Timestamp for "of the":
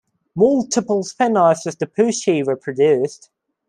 1.67-1.85